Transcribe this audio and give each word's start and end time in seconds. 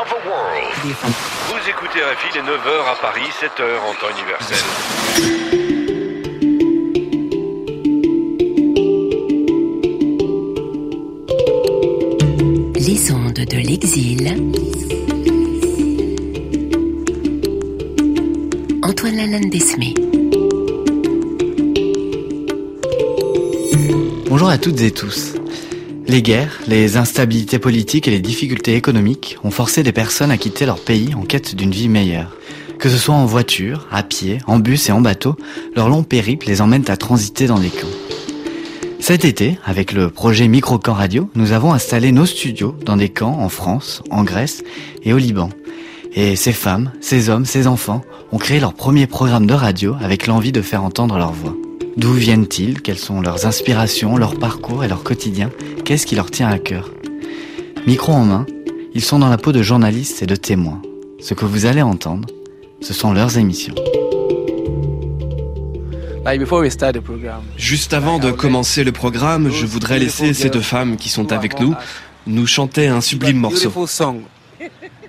of 0.00 0.12
world. 0.26 0.72
Vous 0.82 1.68
écoutez 1.68 2.00
RFI 2.02 2.38
les 2.38 2.42
9h 2.42 2.90
à 2.90 2.96
Paris, 3.00 3.28
7h 3.40 3.78
en 3.78 3.94
temps 3.94 4.10
universel. 4.16 4.58
Les 12.74 13.12
ondes 13.12 13.32
de 13.32 13.56
l'exil. 13.56 14.36
Antoine 18.82 19.16
Lalanne 19.16 19.50
Desmé. 19.50 19.94
Bonjour 24.28 24.48
à 24.48 24.58
toutes 24.58 24.80
et 24.80 24.90
tous. 24.90 25.39
Les 26.10 26.22
guerres, 26.22 26.58
les 26.66 26.96
instabilités 26.96 27.60
politiques 27.60 28.08
et 28.08 28.10
les 28.10 28.18
difficultés 28.18 28.74
économiques 28.74 29.36
ont 29.44 29.52
forcé 29.52 29.84
des 29.84 29.92
personnes 29.92 30.32
à 30.32 30.38
quitter 30.38 30.66
leur 30.66 30.80
pays 30.80 31.14
en 31.14 31.22
quête 31.22 31.54
d'une 31.54 31.70
vie 31.70 31.88
meilleure. 31.88 32.36
Que 32.80 32.88
ce 32.88 32.96
soit 32.96 33.14
en 33.14 33.26
voiture, 33.26 33.86
à 33.92 34.02
pied, 34.02 34.38
en 34.48 34.58
bus 34.58 34.88
et 34.88 34.92
en 34.92 35.00
bateau, 35.00 35.36
leur 35.76 35.88
long 35.88 36.02
périple 36.02 36.48
les 36.48 36.62
emmène 36.62 36.82
à 36.88 36.96
transiter 36.96 37.46
dans 37.46 37.60
des 37.60 37.68
camps. 37.68 37.86
Cet 38.98 39.24
été, 39.24 39.60
avec 39.64 39.92
le 39.92 40.10
projet 40.10 40.48
Microcamp 40.48 40.94
Radio, 40.94 41.30
nous 41.36 41.52
avons 41.52 41.72
installé 41.72 42.10
nos 42.10 42.26
studios 42.26 42.74
dans 42.84 42.96
des 42.96 43.10
camps 43.10 43.38
en 43.38 43.48
France, 43.48 44.02
en 44.10 44.24
Grèce 44.24 44.64
et 45.04 45.12
au 45.12 45.18
Liban. 45.18 45.50
Et 46.12 46.34
ces 46.34 46.52
femmes, 46.52 46.90
ces 47.00 47.28
hommes, 47.28 47.44
ces 47.44 47.68
enfants 47.68 48.02
ont 48.32 48.38
créé 48.38 48.58
leur 48.58 48.74
premier 48.74 49.06
programme 49.06 49.46
de 49.46 49.54
radio 49.54 49.94
avec 50.00 50.26
l'envie 50.26 50.50
de 50.50 50.60
faire 50.60 50.82
entendre 50.82 51.18
leur 51.18 51.32
voix. 51.32 51.54
D'où 51.96 52.12
viennent-ils? 52.12 52.80
Quelles 52.82 52.98
sont 52.98 53.20
leurs 53.20 53.46
inspirations, 53.46 54.16
leur 54.16 54.38
parcours 54.38 54.84
et 54.84 54.88
leur 54.88 55.02
quotidien? 55.02 55.50
Qu'est-ce 55.84 56.06
qui 56.06 56.14
leur 56.14 56.30
tient 56.30 56.48
à 56.48 56.58
cœur? 56.58 56.90
Micro 57.86 58.12
en 58.12 58.24
main, 58.24 58.46
ils 58.94 59.02
sont 59.02 59.18
dans 59.18 59.28
la 59.28 59.38
peau 59.38 59.52
de 59.52 59.62
journalistes 59.62 60.22
et 60.22 60.26
de 60.26 60.36
témoins. 60.36 60.80
Ce 61.20 61.34
que 61.34 61.44
vous 61.44 61.66
allez 61.66 61.82
entendre, 61.82 62.28
ce 62.80 62.94
sont 62.94 63.12
leurs 63.12 63.38
émissions. 63.38 63.74
Juste 67.56 67.92
avant 67.92 68.18
de 68.18 68.30
commencer 68.30 68.84
le 68.84 68.92
programme, 68.92 69.50
je 69.50 69.66
voudrais 69.66 69.98
laisser 69.98 70.34
ces 70.34 70.50
deux 70.50 70.60
femmes 70.60 70.96
qui 70.96 71.08
sont 71.08 71.32
avec 71.32 71.60
nous 71.60 71.74
nous 72.26 72.46
chanter 72.46 72.86
un 72.88 73.00
sublime 73.00 73.38
morceau. 73.38 73.72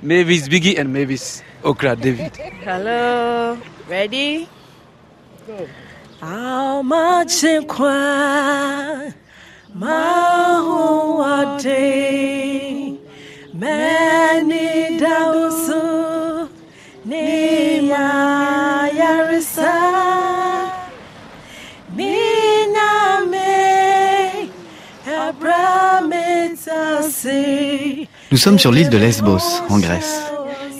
Mavis 0.03 0.49
Biggie 0.49 0.79
and 0.79 0.85
Mavis 0.85 1.43
Okra 1.63 1.95
David. 1.95 2.31
Hello, 2.65 3.55
ready? 3.87 4.47
Nous 28.31 28.37
sommes 28.37 28.59
sur 28.59 28.71
l'île 28.71 28.89
de 28.89 28.97
Lesbos, 28.97 29.61
en 29.69 29.79
Grèce. 29.79 30.30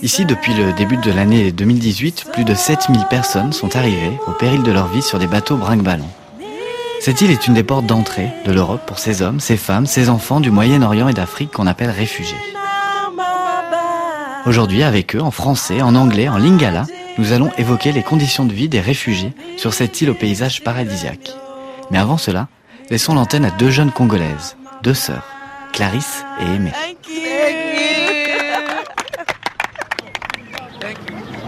Ici, 0.04 0.26
depuis 0.26 0.56
le 0.56 0.74
début 0.74 0.98
de 0.98 1.12
l'année 1.12 1.52
2018, 1.52 2.26
plus 2.34 2.44
de 2.44 2.56
7000 2.56 3.06
personnes 3.08 3.54
sont 3.54 3.76
arrivées 3.76 4.18
au 4.26 4.32
péril 4.32 4.64
de 4.64 4.72
leur 4.72 4.88
vie 4.88 5.04
sur 5.04 5.20
des 5.20 5.28
bateaux 5.28 5.58
brinque-ballons. 5.58 6.10
Cette 7.00 7.22
île 7.22 7.30
est 7.30 7.46
une 7.46 7.54
des 7.54 7.64
portes 7.64 7.86
d'entrée 7.86 8.30
de 8.46 8.52
l'Europe 8.52 8.82
pour 8.88 8.98
ces 8.98 9.22
hommes, 9.22 9.40
ces 9.40 9.58
femmes, 9.58 9.86
ces 9.86 10.10
enfants 10.10 10.40
du 10.40 10.50
Moyen-Orient 10.50 11.08
et 11.08 11.14
d'Afrique 11.14 11.52
qu'on 11.52 11.68
appelle 11.68 11.92
réfugiés. 11.92 12.38
Aujourd'hui, 14.48 14.82
avec 14.82 15.16
eux, 15.16 15.22
en 15.22 15.30
français, 15.30 15.84
en 15.84 15.94
anglais, 15.94 16.28
en 16.28 16.38
lingala, 16.38 16.86
nous 17.20 17.32
allons 17.32 17.52
évoquer 17.60 17.92
les 17.92 18.02
conditions 18.02 18.46
de 18.46 18.54
vie 18.54 18.70
des 18.70 18.80
réfugiés 18.80 19.34
sur 19.58 19.76
cette 19.76 20.02
île 20.02 20.10
au 20.10 20.16
paysage 20.16 20.64
paradisiaque. 20.64 21.32
Mais 21.92 22.00
avant 22.00 22.18
cela, 22.18 22.48
laissons 22.90 23.14
l'antenne 23.14 23.46
à 23.46 23.52
deux 23.52 23.70
jeunes 23.70 23.92
Congolaises, 23.92 24.58
deux 24.82 24.96
sœurs, 24.96 25.28
Clarisse 25.74 26.26
et 26.40 26.56
Aimée. 26.56 26.74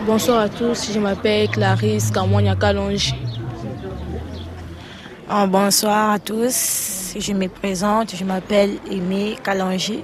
Bonsoir 0.06 0.40
à 0.40 0.50
tous, 0.50 0.92
je 0.94 1.00
m'appelle 1.00 1.48
Clarisse 1.48 2.12
Kamonia 2.12 2.56
Kalonji. 2.58 3.16
Ah, 5.30 5.48
bonsoir 5.48 6.12
à 6.12 6.20
tous, 6.20 7.14
je 7.18 7.32
me 7.32 7.48
présente, 7.48 8.14
je 8.14 8.26
m'appelle 8.26 8.80
Aimé 8.92 9.38
Kalonji. 9.42 10.04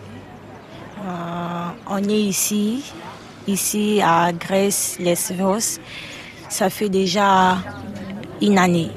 Euh, 1.06 1.68
on 1.90 1.98
est 1.98 2.22
ici, 2.22 2.82
ici 3.46 4.00
à 4.02 4.32
Grèce, 4.32 4.96
Lesvos. 5.02 5.82
Ça 6.48 6.70
fait 6.70 6.90
déjà 6.90 7.58
une 8.42 8.58
année. 8.58 8.92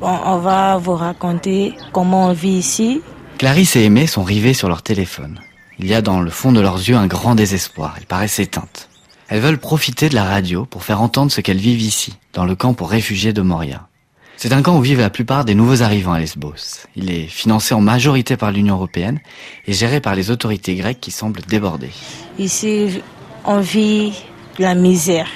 Bon, 0.00 0.16
on 0.26 0.38
va 0.38 0.76
vous 0.76 0.94
raconter 0.94 1.74
comment 1.92 2.28
on 2.28 2.32
vit 2.32 2.58
ici. 2.58 3.02
Clarisse 3.38 3.74
et 3.74 3.82
Aimée 3.82 4.06
sont 4.06 4.22
rivées 4.22 4.54
sur 4.54 4.68
leur 4.68 4.82
téléphone. 4.82 5.40
Il 5.80 5.86
y 5.86 5.94
a 5.94 6.02
dans 6.02 6.20
le 6.20 6.30
fond 6.30 6.52
de 6.52 6.60
leurs 6.60 6.76
yeux 6.76 6.96
un 6.96 7.08
grand 7.08 7.34
désespoir. 7.34 7.96
Elles 7.98 8.06
paraissent 8.06 8.38
éteintes. 8.38 8.88
Elles 9.34 9.40
veulent 9.40 9.58
profiter 9.58 10.08
de 10.08 10.14
la 10.14 10.22
radio 10.22 10.64
pour 10.64 10.84
faire 10.84 11.02
entendre 11.02 11.32
ce 11.32 11.40
qu'elles 11.40 11.56
vivent 11.56 11.80
ici, 11.80 12.14
dans 12.34 12.44
le 12.44 12.54
camp 12.54 12.72
pour 12.72 12.88
réfugiés 12.88 13.32
de 13.32 13.42
Moria. 13.42 13.88
C'est 14.36 14.52
un 14.52 14.62
camp 14.62 14.76
où 14.76 14.80
vivent 14.80 15.00
la 15.00 15.10
plupart 15.10 15.44
des 15.44 15.56
nouveaux 15.56 15.82
arrivants 15.82 16.12
à 16.12 16.20
Lesbos. 16.20 16.86
Il 16.94 17.10
est 17.10 17.26
financé 17.26 17.74
en 17.74 17.80
majorité 17.80 18.36
par 18.36 18.52
l'Union 18.52 18.76
européenne 18.76 19.18
et 19.66 19.72
géré 19.72 20.00
par 20.00 20.14
les 20.14 20.30
autorités 20.30 20.76
grecques 20.76 21.00
qui 21.00 21.10
semblent 21.10 21.42
débordées. 21.48 21.90
Ici, 22.38 23.02
on 23.44 23.58
vit 23.58 24.12
la 24.60 24.76
misère. 24.76 25.26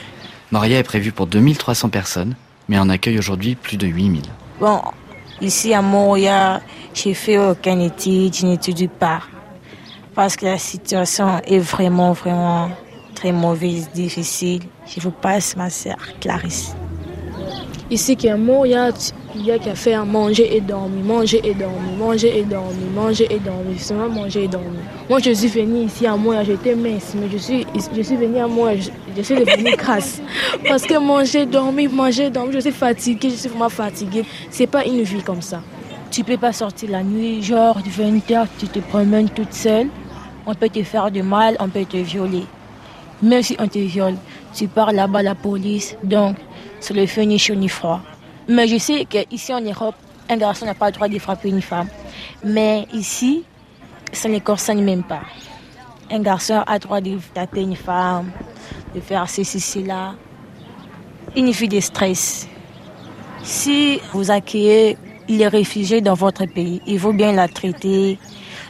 Moria 0.53 0.79
est 0.79 0.85
prévu 0.85 1.11
pour 1.11 1.27
2300 1.27 1.89
personnes, 1.89 2.37
mais 2.69 2.79
en 2.79 2.89
accueille 2.91 3.19
aujourd'hui 3.19 3.57
plus 3.57 3.79
de 3.79 3.89
8000. 3.89 4.23
Bon, 4.61 4.81
ici 5.41 5.75
à 5.75 5.83
Moria, 5.83 6.63
j'ai 6.95 7.15
fait 7.15 7.37
aucune 7.37 7.81
étude, 7.81 8.33
je 8.33 8.47
n'étudie 8.47 8.87
pas. 8.87 9.23
Parce 10.15 10.37
que 10.37 10.45
la 10.45 10.59
situation 10.59 11.41
est 11.45 11.59
vraiment, 11.59 12.13
vraiment 12.13 12.71
très 13.19 13.33
mauvaise, 13.33 13.91
difficile. 13.93 14.62
Je 14.87 15.01
vous 15.01 15.11
passe 15.11 15.56
ma 15.56 15.69
sœur 15.71 15.97
Clarisse. 16.21 16.73
Ici, 17.91 18.15
qui 18.17 18.29
est 18.29 18.37
mort, 18.37 18.65
il 18.65 18.73
y 18.73 18.75
a, 18.77 18.91
il 19.34 19.47
y 19.47 19.51
a 19.51 19.59
qu'à 19.59 19.75
faire 19.75 20.06
manger 20.06 20.56
et 20.56 20.61
dormir, 20.61 21.05
manger 21.05 21.41
et 21.43 21.55
dormir, 21.55 21.81
manger 21.99 22.39
et 22.39 22.45
dormir, 22.45 22.91
manger 22.95 23.27
et 23.29 23.39
dormir, 23.41 23.81
seulement 23.81 24.09
manger 24.09 24.45
et 24.45 24.49
dormir. 24.49 24.81
Moi, 25.11 25.19
je 25.19 25.33
suis 25.33 25.49
venue 25.49 25.87
ici 25.87 26.06
à 26.06 26.17
Moya, 26.17 26.45
j'étais 26.45 26.77
mince, 26.77 27.15
mais 27.17 27.29
je 27.33 27.39
suis, 27.39 27.67
je 27.97 28.03
suis 28.03 28.17
venue 28.17 28.39
à 28.39 28.47
je, 28.77 28.91
je 29.17 29.23
suis 29.23 29.35
devenue 29.35 29.75
grasse. 29.77 30.21
Parce 30.69 30.85
que 30.85 30.99
manger, 30.99 31.45
dormir, 31.47 31.91
manger, 31.91 32.31
dormir, 32.31 32.53
je 32.53 32.61
suis 32.61 32.73
fatiguée, 32.73 33.31
je 33.31 33.37
suis 33.37 33.49
vraiment 33.49 33.71
fatiguée. 33.71 34.25
C'est 34.50 34.69
pas 34.69 34.85
une 34.85 35.03
vie 35.03 35.23
comme 35.23 35.43
ça. 35.43 35.61
Tu 36.12 36.23
peux 36.23 36.37
pas 36.37 36.53
sortir 36.53 36.91
la 36.91 37.03
nuit, 37.03 37.43
genre 37.43 37.79
20h, 37.81 38.47
tu 38.59 38.69
te 38.69 38.79
promènes 38.79 39.31
toute 39.31 39.55
seule. 39.55 39.89
On 40.47 40.55
peut 40.55 40.69
te 40.69 40.83
faire 40.85 41.11
du 41.11 41.23
mal, 41.23 41.56
on 41.59 41.69
peut 41.69 41.85
te 41.85 41.97
violer. 41.97 42.45
Même 43.23 43.43
si 43.43 43.56
on 43.59 43.67
te 43.67 43.79
viole, 43.79 44.17
tu 44.55 44.69
pars 44.69 44.93
là-bas 44.93 45.23
la 45.23 45.34
police, 45.34 45.97
donc 46.05 46.37
c'est 46.81 46.95
le 46.95 47.06
feu 47.06 47.23
ni 47.23 47.39
chaud 47.39 47.55
ni 47.55 47.69
froid. 47.69 48.01
Mais 48.49 48.67
je 48.69 48.79
sais 48.79 49.05
qu'ici 49.05 49.53
en 49.53 49.61
Europe, 49.61 49.97
un 50.29 50.37
garçon 50.37 50.67
n'a 50.67 50.75
pas 50.75 50.87
le 50.87 50.93
droit 50.93 51.09
de 51.09 51.19
frapper 51.19 51.49
une 51.49 51.62
femme. 51.62 51.89
Mais 52.45 52.87
ici, 52.93 53.45
ça 54.12 54.29
ne 54.29 54.39
concerne 54.39 54.83
même 54.83 55.03
pas. 55.03 55.23
Un 56.11 56.21
garçon 56.21 56.62
a 56.67 56.75
le 56.75 56.79
droit 56.79 57.01
de 57.01 57.19
taper 57.34 57.62
une 57.62 57.77
femme, 57.77 58.31
de 58.95 59.01
faire 59.01 59.29
ceci, 59.29 59.61
cela. 59.61 60.15
Une 61.37 61.53
fille 61.53 61.69
de 61.69 61.81
stress. 61.81 62.49
Si 63.43 64.00
vous 64.12 64.31
accueillez 64.31 64.97
les 65.29 65.49
réfugiés 65.49 66.00
dans 66.00 66.15
votre 66.15 66.47
pays, 66.47 66.81
il 66.87 66.99
faut 66.99 67.12
bien 67.12 67.32
la 67.32 67.49
traiter. 67.49 68.19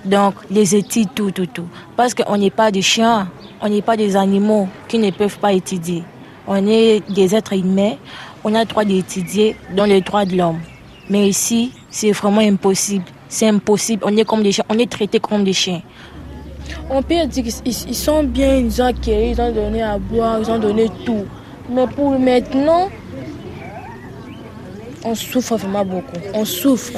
Donc, 0.09 0.35
les 0.51 0.75
études, 0.75 1.11
tout, 1.15 1.31
tout, 1.31 1.47
tout. 1.47 1.69
Parce 1.95 2.15
qu'on 2.15 2.39
n'est 2.39 2.51
pas 2.51 2.71
des 2.71 2.81
chiens, 2.81 3.29
on 3.61 3.69
n'est 3.69 3.83
pas 3.83 3.95
des 3.95 4.17
animaux 4.17 4.67
qui 4.89 4.99
ne 4.99 5.11
peuvent 5.11 5.39
pas 5.39 5.53
étudier. 5.53 6.03
On 6.47 6.67
est 6.67 7.03
des 7.13 7.35
êtres 7.35 7.53
humains, 7.53 7.97
on 8.43 8.55
a 8.55 8.61
le 8.61 8.65
droit 8.65 8.85
d'étudier 8.85 9.55
dans 9.77 9.85
les 9.85 10.01
droits 10.01 10.25
de 10.25 10.35
l'homme. 10.35 10.61
Mais 11.11 11.29
ici, 11.29 11.73
c'est 11.91 12.13
vraiment 12.13 12.41
impossible. 12.41 13.05
C'est 13.29 13.49
impossible. 13.49 14.03
On 14.07 14.17
est 14.17 14.25
comme 14.25 14.43
des 14.43 14.53
chiens, 14.53 14.65
on 14.71 14.79
est 14.79 14.91
traités 14.91 15.21
comme 15.21 15.45
des 15.45 15.53
chiens. 15.53 15.83
On 16.89 17.03
peut 17.03 17.27
dire 17.27 17.45
qu'ils 17.45 17.95
sont 17.95 18.25
bien, 18.25 18.57
ils 18.57 18.81
ont 18.81 18.87
accueilli, 18.87 19.33
ils 19.33 19.41
ont 19.43 19.53
donné 19.53 19.83
à 19.83 19.99
boire, 19.99 20.39
ils 20.41 20.51
ont 20.51 20.59
donné 20.59 20.89
tout. 21.05 21.27
Mais 21.69 21.87
pour 21.87 22.19
maintenant, 22.19 22.89
on 25.05 25.15
souffre 25.15 25.57
vraiment 25.57 25.85
beaucoup. 25.85 26.17
On 26.33 26.47
souffre. 26.47 26.93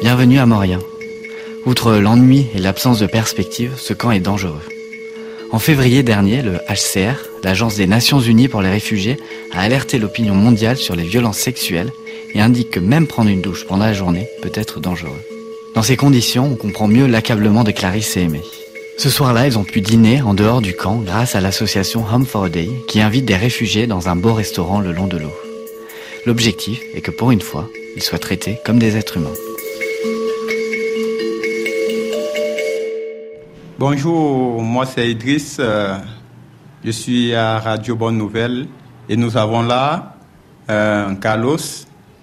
Bienvenue 0.00 0.38
à 0.38 0.46
Moria. 0.46 0.78
Outre 1.66 1.92
l'ennui 1.96 2.46
et 2.54 2.58
l'absence 2.58 3.00
de 3.00 3.06
perspective, 3.06 3.72
ce 3.76 3.92
camp 3.92 4.10
est 4.10 4.20
dangereux. 4.20 4.62
En 5.52 5.58
février 5.58 6.02
dernier, 6.02 6.40
le 6.40 6.54
HCR, 6.70 7.28
l'Agence 7.44 7.76
des 7.76 7.86
Nations 7.86 8.18
Unies 8.18 8.48
pour 8.48 8.62
les 8.62 8.70
réfugiés, 8.70 9.18
a 9.52 9.60
alerté 9.60 9.98
l'opinion 9.98 10.34
mondiale 10.34 10.78
sur 10.78 10.96
les 10.96 11.02
violences 11.02 11.36
sexuelles 11.36 11.92
et 12.32 12.40
indique 12.40 12.70
que 12.70 12.80
même 12.80 13.06
prendre 13.06 13.28
une 13.28 13.42
douche 13.42 13.66
pendant 13.66 13.84
la 13.84 13.92
journée 13.92 14.26
peut 14.40 14.52
être 14.54 14.80
dangereux. 14.80 15.20
Dans 15.74 15.82
ces 15.82 15.98
conditions, 15.98 16.48
on 16.50 16.56
comprend 16.56 16.88
mieux 16.88 17.06
l'accablement 17.06 17.62
de 17.62 17.70
Clarisse 17.70 18.16
et 18.16 18.22
Aimé. 18.22 18.40
Ce 18.96 19.10
soir-là, 19.10 19.48
ils 19.48 19.58
ont 19.58 19.64
pu 19.64 19.82
dîner 19.82 20.22
en 20.22 20.32
dehors 20.32 20.62
du 20.62 20.74
camp 20.74 20.96
grâce 20.96 21.34
à 21.34 21.42
l'association 21.42 22.06
Home 22.10 22.24
for 22.24 22.44
a 22.44 22.48
Day 22.48 22.70
qui 22.88 23.02
invite 23.02 23.26
des 23.26 23.36
réfugiés 23.36 23.86
dans 23.86 24.08
un 24.08 24.16
beau 24.16 24.32
restaurant 24.32 24.80
le 24.80 24.92
long 24.92 25.06
de 25.08 25.18
l'eau. 25.18 25.34
L'objectif 26.24 26.80
est 26.94 27.02
que 27.02 27.10
pour 27.10 27.32
une 27.32 27.42
fois, 27.42 27.68
ils 27.96 28.02
soient 28.02 28.18
traités 28.18 28.56
comme 28.64 28.78
des 28.78 28.96
êtres 28.96 29.18
humains. 29.18 29.49
Bonjour, 33.84 34.60
moi 34.62 34.84
c'est 34.84 35.10
Idriss. 35.10 35.56
euh, 35.58 35.96
Je 36.84 36.90
suis 36.90 37.34
à 37.34 37.58
Radio 37.58 37.96
Bonne 37.96 38.18
Nouvelle 38.18 38.66
et 39.08 39.16
nous 39.16 39.38
avons 39.38 39.62
là 39.62 40.16
euh, 40.68 41.14
Carlos. 41.14 41.56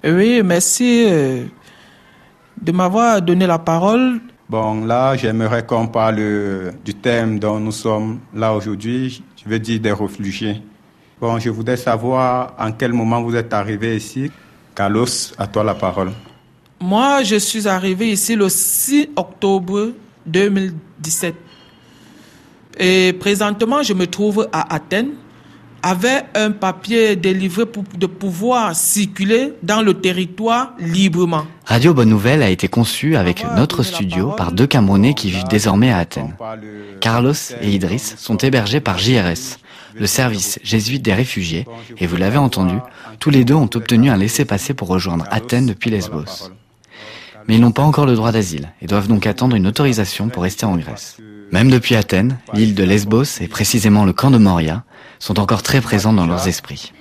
Oui, 0.04 0.40
merci 0.44 1.04
euh, 1.08 1.46
de 2.62 2.70
m'avoir 2.70 3.20
donné 3.20 3.44
la 3.48 3.58
parole. 3.58 4.20
Bon, 4.48 4.84
là, 4.84 5.16
j'aimerais 5.16 5.66
qu'on 5.66 5.88
parle 5.88 6.20
du 6.84 6.94
thème 6.94 7.40
dont 7.40 7.58
nous 7.58 7.72
sommes 7.72 8.20
là 8.32 8.54
aujourd'hui, 8.54 9.24
je 9.34 9.50
veux 9.50 9.58
dire 9.58 9.80
des 9.80 9.90
réfugiés. 9.92 10.62
Bon, 11.20 11.40
je 11.40 11.50
voudrais 11.50 11.76
savoir 11.76 12.54
en 12.56 12.70
quel 12.70 12.92
moment 12.92 13.20
vous 13.20 13.34
êtes 13.34 13.52
arrivé 13.52 13.96
ici. 13.96 14.30
Carlos, 14.76 15.06
à 15.36 15.48
toi 15.48 15.64
la 15.64 15.74
parole. 15.74 16.12
Moi, 16.80 17.24
je 17.24 17.34
suis 17.34 17.66
arrivé 17.66 18.12
ici 18.12 18.36
le 18.36 18.48
6 18.48 19.08
octobre 19.16 19.88
2017. 20.24 21.34
Et 22.78 23.12
présentement, 23.12 23.82
je 23.82 23.92
me 23.92 24.06
trouve 24.06 24.48
à 24.52 24.74
Athènes 24.74 25.10
avec 25.82 26.24
un 26.34 26.50
papier 26.50 27.16
délivré 27.16 27.66
pour 27.66 27.84
de 27.96 28.06
pouvoir 28.06 28.74
circuler 28.74 29.52
dans 29.62 29.80
le 29.82 29.94
territoire 29.94 30.74
librement. 30.80 31.44
Radio 31.64 31.94
Bonne 31.94 32.08
Nouvelle 32.08 32.42
a 32.42 32.50
été 32.50 32.68
conçue 32.68 33.16
avec 33.16 33.44
notre 33.56 33.82
studio 33.82 34.32
par 34.32 34.52
deux 34.52 34.66
Camerounais 34.66 35.14
qui 35.14 35.30
vivent 35.30 35.48
désormais 35.48 35.92
à 35.92 35.98
Athènes. 35.98 36.34
Carlos 37.00 37.32
et 37.62 37.70
Idriss 37.70 38.16
sont 38.18 38.36
hébergés 38.38 38.80
par 38.80 38.98
JRS, 38.98 39.58
le 39.94 40.06
service 40.06 40.58
jésuite 40.62 41.02
des 41.02 41.14
réfugiés, 41.14 41.66
et 41.98 42.06
vous 42.06 42.16
l'avez 42.16 42.38
entendu, 42.38 42.76
tous 43.20 43.30
les 43.30 43.44
deux 43.44 43.54
ont 43.54 43.70
obtenu 43.74 44.10
un 44.10 44.16
laissez-passer 44.16 44.74
pour 44.74 44.88
rejoindre 44.88 45.26
Athènes 45.30 45.66
depuis 45.66 45.90
Lesbos. 45.90 46.50
Mais 47.46 47.54
ils 47.54 47.60
n'ont 47.60 47.72
pas 47.72 47.82
encore 47.82 48.06
le 48.06 48.14
droit 48.14 48.32
d'asile 48.32 48.72
et 48.82 48.86
doivent 48.86 49.08
donc 49.08 49.26
attendre 49.26 49.56
une 49.56 49.66
autorisation 49.66 50.28
pour 50.28 50.42
rester 50.42 50.66
en 50.66 50.76
Grèce. 50.76 51.18
Même 51.50 51.70
depuis 51.70 51.94
Athènes, 51.94 52.38
l'île 52.52 52.74
de 52.74 52.84
Lesbos 52.84 53.40
et 53.40 53.48
précisément 53.48 54.04
le 54.04 54.12
camp 54.12 54.30
de 54.30 54.38
Moria 54.38 54.84
sont 55.18 55.40
encore 55.40 55.62
très 55.62 55.80
présents 55.80 56.12
dans 56.12 56.26
leurs 56.26 56.46
esprits. 56.46 56.92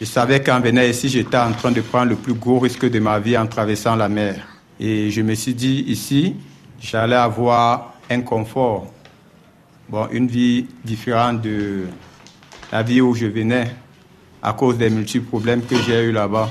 Je 0.00 0.06
savais 0.06 0.42
qu'en 0.42 0.60
venant 0.60 0.80
ici, 0.80 1.10
j'étais 1.10 1.36
en 1.36 1.52
train 1.52 1.70
de 1.70 1.82
prendre 1.82 2.08
le 2.08 2.16
plus 2.16 2.32
gros 2.32 2.58
risque 2.58 2.88
de 2.88 2.98
ma 2.98 3.18
vie 3.18 3.36
en 3.36 3.46
traversant 3.46 3.96
la 3.96 4.08
mer. 4.08 4.36
Et 4.78 5.10
je 5.10 5.20
me 5.20 5.34
suis 5.34 5.52
dit, 5.52 5.84
ici, 5.86 6.36
j'allais 6.80 7.16
avoir 7.16 7.92
un 8.08 8.22
confort. 8.22 8.86
Bon, 9.90 10.08
une 10.10 10.26
vie 10.26 10.66
différente 10.82 11.42
de 11.42 11.84
la 12.72 12.82
vie 12.82 13.02
où 13.02 13.14
je 13.14 13.26
venais 13.26 13.70
à 14.42 14.54
cause 14.54 14.78
des 14.78 14.88
multiples 14.88 15.26
problèmes 15.26 15.62
que 15.62 15.76
j'ai 15.82 16.04
eu 16.04 16.12
là-bas. 16.12 16.50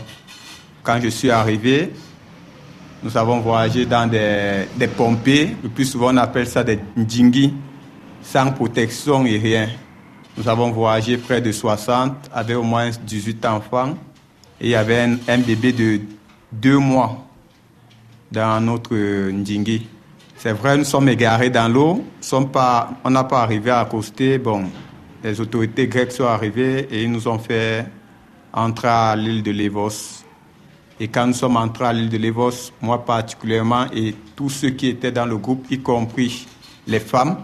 Quand 0.84 1.00
je 1.02 1.07
suis 1.07 1.31
arrivé, 1.31 1.92
nous 3.04 3.18
avons 3.18 3.40
voyagé 3.40 3.86
dans 3.86 4.10
des, 4.10 4.66
des 4.75 4.88
pompées. 4.88 5.56
Le 5.63 5.69
plus 5.69 5.86
souvent, 5.86 6.13
on 6.13 6.18
appelle 6.18 6.48
ça 6.48 6.63
des 6.63 6.80
ndjingi, 6.98 7.54
sans 8.22 8.51
protection 8.51 9.25
et 9.25 9.38
rien. 9.38 9.69
Nous 10.38 10.48
avons 10.48 10.72
voyagé 10.72 11.18
près 11.18 11.42
de 11.42 11.51
60 11.51 12.30
avec 12.34 12.56
au 12.56 12.63
moins 12.63 12.90
18 12.90 13.46
enfants. 13.46 13.96
Et 14.62 14.68
il 14.68 14.69
y 14.69 14.75
avait 14.75 15.01
un, 15.28 15.38
bébé 15.38 15.74
de 15.74 16.01
deux 16.51 16.78
mois 16.78 17.25
dans 18.31 18.62
notre 18.62 18.96
Ndjingi. 18.96 19.88
C'est 20.38 20.54
vrai, 20.54 20.78
nous 20.78 20.86
sommes 20.86 21.10
égarés 21.10 21.50
dans 21.50 21.68
l'eau. 21.68 22.06
On 22.31 23.10
n'a 23.10 23.24
pas 23.25 23.42
arrivé 23.42 23.72
à 23.72 23.81
accoster. 23.81 24.38
Bon, 24.38 24.63
les 25.24 25.42
autorités 25.42 25.88
grecques 25.88 26.13
sont 26.13 26.25
arrivées 26.25 26.88
et 26.92 27.04
ils 27.04 27.12
nous 27.12 27.28
ont 27.28 27.40
fait 27.40 27.86
entrer 28.54 28.88
à 28.88 29.16
l'île 29.18 29.44
de 29.44 29.52
Lévos. 29.52 30.19
Et 31.01 31.07
quand 31.07 31.28
nous 31.28 31.34
sommes 31.34 31.56
entrés 31.56 31.86
à 31.86 31.94
l'île 31.94 32.10
de 32.10 32.18
Lévos, 32.18 32.72
moi 32.81 33.06
particulièrement, 33.06 33.86
et 33.94 34.13
tous 34.36 34.50
ceux 34.50 34.72
qui 34.72 34.88
étaient 34.88 35.13
dans 35.13 35.25
le 35.25 35.38
groupe, 35.38 35.66
y 35.72 35.80
compris 35.80 36.46
les 36.88 37.00
femmes, 37.00 37.38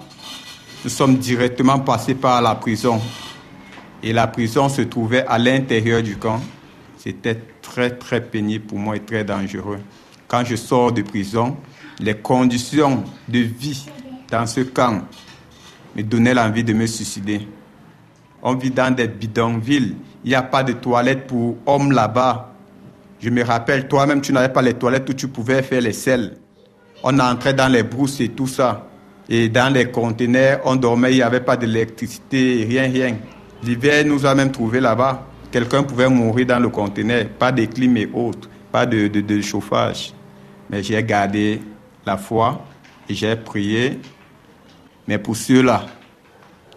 nous 0.84 0.90
sommes 0.90 1.18
directement 1.18 1.80
passés 1.80 2.16
par 2.16 2.42
la 2.42 2.56
prison. 2.56 3.00
Et 4.04 4.12
la 4.12 4.28
prison 4.28 4.68
se 4.68 4.82
trouvait 4.82 5.26
à 5.26 5.38
l'intérieur 5.38 6.04
du 6.04 6.18
camp. 6.18 6.42
C'était 6.98 7.40
très, 7.62 7.92
très 7.92 8.22
pénible 8.22 8.66
pour 8.66 8.78
moi 8.78 8.98
et 8.98 9.00
très 9.00 9.24
dangereux. 9.24 9.80
Quand 10.28 10.44
je 10.44 10.56
sors 10.56 10.92
de 10.92 11.02
prison, 11.02 11.56
les 12.00 12.16
conditions 12.16 13.04
de 13.28 13.40
vie 13.40 13.86
dans 14.30 14.46
ce 14.46 14.62
camp 14.62 15.02
me 15.96 16.04
donnaient 16.04 16.34
l'envie 16.34 16.64
de 16.64 16.74
me 16.74 16.88
suicider. 16.88 17.48
On 18.42 18.54
vit 18.56 18.70
dans 18.72 18.94
des 18.94 19.08
bidonvilles. 19.08 19.96
Il 20.24 20.30
n'y 20.30 20.36
a 20.36 20.44
pas 20.44 20.64
de 20.64 20.74
toilettes 20.74 21.28
pour 21.28 21.58
hommes 21.66 21.92
là-bas. 21.92 22.55
Je 23.26 23.32
me 23.32 23.44
rappelle, 23.44 23.88
toi-même, 23.88 24.22
tu 24.22 24.32
n'avais 24.32 24.54
pas 24.54 24.62
les 24.62 24.76
toilettes 24.76 25.10
où 25.10 25.14
tu 25.16 25.28
pouvais 25.28 25.64
faire 25.64 25.82
les 25.82 25.94
selles. 25.94 26.38
On 27.02 27.18
entrait 27.18 27.56
dans 27.56 27.68
les 27.68 27.82
brousses 27.82 28.20
et 28.22 28.30
tout 28.30 28.46
ça. 28.46 28.86
Et 29.28 29.50
dans 29.50 29.74
les 29.74 29.90
conteneurs, 29.90 30.60
on 30.64 30.76
dormait, 30.76 31.12
il 31.12 31.16
n'y 31.16 31.22
avait 31.24 31.40
pas 31.40 31.58
d'électricité, 31.58 32.64
rien, 32.70 32.84
rien. 32.84 33.18
L'hiver 33.64 34.06
nous 34.06 34.28
a 34.28 34.36
même 34.36 34.52
trouvé 34.52 34.80
là-bas. 34.80 35.26
Quelqu'un 35.52 35.82
pouvait 35.82 36.08
mourir 36.08 36.46
dans 36.46 36.60
le 36.60 36.70
conteneur, 36.70 37.26
pas 37.30 37.52
de 37.52 37.66
clim 37.66 37.98
et 37.98 38.08
autres, 38.14 38.48
pas 38.72 38.86
de, 38.86 39.08
de- 39.08 39.22
de 39.22 39.42
chauffage. 39.42 40.14
Mais 40.70 40.84
j'ai 40.84 41.02
gardé 41.04 41.62
la 42.06 42.18
foi 42.18 42.64
et 43.10 43.16
j'ai 43.16 43.36
prié. 43.38 44.00
Mais 45.08 45.18
pour 45.18 45.36
ceux-là 45.36 45.88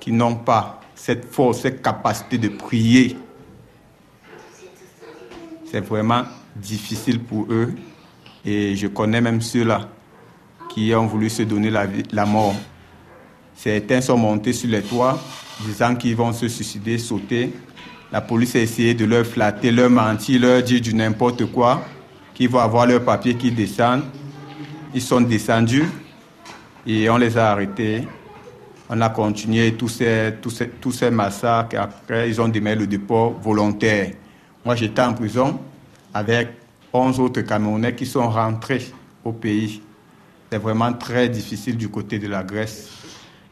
qui 0.00 0.12
n'ont 0.12 0.36
pas 0.36 0.80
cette 0.94 1.26
force, 1.26 1.60
cette 1.60 1.82
capacité 1.82 2.38
de 2.38 2.48
prier, 2.48 3.18
c'est 5.70 5.80
vraiment 5.84 6.22
difficile 6.60 7.20
pour 7.20 7.46
eux. 7.50 7.74
Et 8.44 8.76
je 8.76 8.86
connais 8.86 9.20
même 9.20 9.40
ceux-là 9.40 9.88
qui 10.68 10.94
ont 10.94 11.06
voulu 11.06 11.30
se 11.30 11.42
donner 11.42 11.70
la, 11.70 11.86
la 12.12 12.26
mort. 12.26 12.54
Certains 13.54 14.00
sont 14.00 14.16
montés 14.16 14.52
sur 14.52 14.70
les 14.70 14.82
toits, 14.82 15.18
disant 15.66 15.96
qu'ils 15.96 16.14
vont 16.14 16.32
se 16.32 16.46
suicider, 16.48 16.98
sauter. 16.98 17.52
La 18.12 18.20
police 18.20 18.54
a 18.54 18.60
essayé 18.60 18.94
de 18.94 19.04
leur 19.04 19.26
flatter, 19.26 19.70
leur 19.70 19.90
mentir, 19.90 20.40
leur 20.40 20.62
dire 20.62 20.80
du 20.80 20.94
n'importe 20.94 21.44
quoi, 21.46 21.82
qu'ils 22.34 22.48
vont 22.48 22.60
avoir 22.60 22.86
leurs 22.86 23.04
papiers 23.04 23.34
qui 23.34 23.50
descendent. 23.50 24.04
Ils 24.94 25.02
sont 25.02 25.20
descendus 25.20 25.84
et 26.86 27.10
on 27.10 27.16
les 27.18 27.36
a 27.36 27.50
arrêtés. 27.50 28.06
On 28.88 29.00
a 29.02 29.10
continué 29.10 29.74
tous 29.74 29.88
ces, 29.88 30.34
tous 30.40 30.50
ces, 30.50 30.68
tous 30.68 30.92
ces 30.92 31.10
massacres. 31.10 31.76
Après, 31.78 32.30
ils 32.30 32.40
ont 32.40 32.48
démarré 32.48 32.76
le 32.76 32.86
dépôt 32.86 33.36
volontaire. 33.42 34.12
Moi, 34.64 34.76
j'étais 34.76 35.02
en 35.02 35.12
prison 35.12 35.60
avec 36.14 36.48
11 36.92 37.20
autres 37.20 37.42
Camerounais 37.42 37.94
qui 37.94 38.06
sont 38.06 38.28
rentrés 38.28 38.86
au 39.24 39.32
pays. 39.32 39.80
C'est 40.50 40.58
vraiment 40.58 40.92
très 40.92 41.28
difficile 41.28 41.76
du 41.76 41.88
côté 41.88 42.18
de 42.18 42.26
la 42.26 42.42
Grèce. 42.42 42.88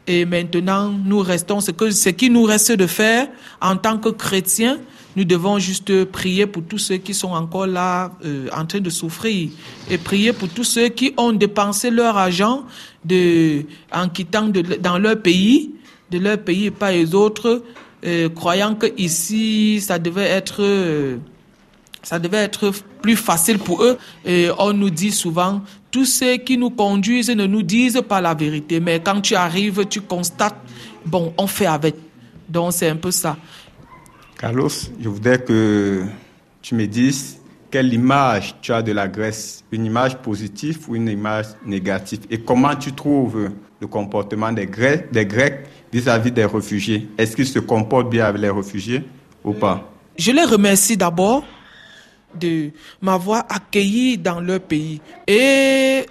Et 0.07 0.25
maintenant, 0.25 0.89
nous 0.89 1.19
restons, 1.19 1.59
ce, 1.59 1.71
que, 1.71 1.91
ce 1.91 2.09
qui 2.09 2.29
nous 2.29 2.43
reste 2.43 2.71
de 2.71 2.87
faire 2.87 3.27
en 3.61 3.75
tant 3.75 3.97
que 3.97 4.09
chrétiens, 4.09 4.79
nous 5.17 5.25
devons 5.25 5.59
juste 5.59 6.05
prier 6.05 6.45
pour 6.45 6.63
tous 6.63 6.77
ceux 6.77 6.97
qui 6.97 7.13
sont 7.13 7.31
encore 7.31 7.67
là 7.67 8.11
euh, 8.23 8.47
en 8.55 8.65
train 8.65 8.79
de 8.79 8.89
souffrir 8.89 9.49
et 9.89 9.97
prier 9.97 10.31
pour 10.31 10.47
tous 10.47 10.63
ceux 10.63 10.89
qui 10.89 11.13
ont 11.17 11.33
dépensé 11.33 11.89
leur 11.89 12.17
argent 12.17 12.63
en 13.91 14.09
quittant 14.09 14.47
dans 14.79 14.97
leur 14.97 15.21
pays, 15.21 15.73
de 16.11 16.19
leur 16.19 16.37
pays 16.37 16.67
et 16.67 16.71
pas 16.71 16.91
les 16.91 17.13
autres, 17.13 17.63
euh, 18.05 18.29
croyant 18.29 18.75
que 18.75 18.85
ici 18.97 19.81
ça 19.81 19.97
devait 19.97 20.29
être 20.29 20.61
euh, 20.61 21.17
ça 22.07 22.19
devait 22.19 22.37
être 22.37 22.71
plus 23.01 23.17
facile 23.17 23.59
pour 23.59 23.83
eux. 23.83 23.97
Et 24.23 24.47
on 24.57 24.71
nous 24.71 24.89
dit 24.89 25.11
souvent, 25.11 25.61
tous 25.91 26.05
ceux 26.05 26.37
qui 26.37 26.57
nous 26.57 26.69
conduisent 26.69 27.29
ne 27.29 27.45
nous 27.45 27.63
disent 27.63 28.01
pas 28.07 28.21
la 28.21 28.33
vérité. 28.33 28.79
Mais 28.79 29.01
quand 29.01 29.19
tu 29.19 29.35
arrives, 29.35 29.85
tu 29.87 29.99
constates, 29.99 30.55
bon, 31.05 31.33
on 31.37 31.47
fait 31.47 31.65
avec. 31.65 31.95
Donc 32.47 32.71
c'est 32.71 32.87
un 32.87 32.95
peu 32.95 33.11
ça. 33.11 33.35
Carlos, 34.39 34.69
je 35.01 35.09
voudrais 35.09 35.39
que 35.39 36.05
tu 36.61 36.75
me 36.75 36.87
dises 36.87 37.39
quelle 37.69 37.93
image 37.93 38.55
tu 38.61 38.71
as 38.71 38.81
de 38.81 38.93
la 38.93 39.09
Grèce, 39.09 39.65
une 39.73 39.85
image 39.85 40.15
positive 40.19 40.79
ou 40.87 40.95
une 40.95 41.09
image 41.09 41.47
négative, 41.65 42.21
et 42.29 42.39
comment 42.39 42.73
tu 42.73 42.93
trouves 42.93 43.49
le 43.81 43.87
comportement 43.87 44.53
des 44.53 44.65
Grecs, 44.65 45.11
des 45.11 45.25
Grecs 45.25 45.67
vis-à-vis 45.91 46.31
des 46.31 46.45
réfugiés? 46.45 47.09
Est-ce 47.17 47.35
qu'ils 47.35 47.47
se 47.47 47.59
comportent 47.59 48.09
bien 48.09 48.23
avec 48.23 48.41
les 48.41 48.49
réfugiés 48.49 49.03
ou 49.43 49.51
pas? 49.51 49.91
Je 50.17 50.31
les 50.31 50.45
remercie 50.45 50.95
d'abord 50.95 51.43
de 52.37 52.71
m'avoir 53.01 53.45
accueilli 53.49 54.17
dans 54.17 54.39
leur 54.39 54.59
pays. 54.59 55.01
Et 55.27 56.05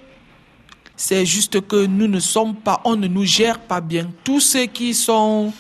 c'est 0.97 1.27
juste 1.27 1.61
que 1.67 1.87
nous 1.87 2.09
ne 2.09 2.21
sommes 2.21 2.55
pas, 2.57 2.81
on 2.85 2.97
ne 2.97 3.07
nous 3.07 3.25
gère 3.25 3.59
pas 3.59 3.81
bien. 3.81 4.11
Tous 4.25 4.41
ceux 4.41 4.67
qui 4.67 4.95
sont, 4.95 5.53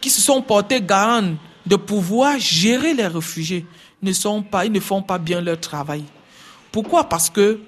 qui 0.00 0.10
se 0.10 0.20
sont 0.20 0.42
portés 0.42 0.80
garants 0.80 1.34
de 1.66 1.76
pouvoir 1.76 2.38
gérer 2.38 2.94
les 2.94 3.06
réfugiés 3.06 3.66
ne 4.02 4.12
sont 4.12 4.42
pas, 4.42 4.64
ils 4.66 4.72
ne 4.72 4.80
font 4.80 5.02
pas 5.02 5.18
bien 5.18 5.40
leur 5.40 5.60
travail. 5.60 6.04
Pourquoi? 6.70 7.08
Parce 7.08 7.30
que 7.30 7.60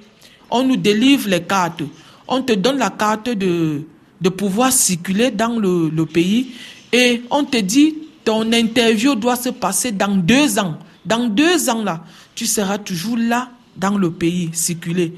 On 0.50 0.62
nous 0.62 0.76
délivre 0.76 1.28
les 1.28 1.42
cartes. 1.42 1.82
On 2.28 2.42
te 2.42 2.52
donne 2.52 2.78
la 2.78 2.90
carte 2.90 3.28
de, 3.28 3.82
de 4.20 4.28
pouvoir 4.28 4.72
circuler 4.72 5.30
dans 5.30 5.58
le, 5.58 5.88
le 5.88 6.06
pays 6.06 6.54
et 6.92 7.22
on 7.30 7.44
te 7.44 7.56
dit 7.56 7.94
ton 8.24 8.52
interview 8.52 9.14
doit 9.14 9.36
se 9.36 9.50
passer 9.50 9.90
dans 9.90 10.16
deux 10.16 10.58
ans. 10.58 10.78
Dans 11.04 11.26
deux 11.28 11.68
ans 11.68 11.82
là, 11.82 12.04
tu 12.34 12.46
seras 12.46 12.78
toujours 12.78 13.16
là 13.16 13.50
dans 13.76 13.96
le 13.96 14.10
pays, 14.10 14.50
circuler. 14.52 15.12